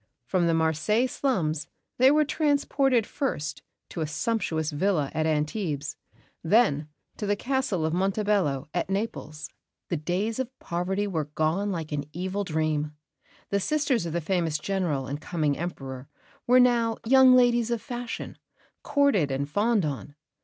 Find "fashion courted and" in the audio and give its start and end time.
17.79-19.47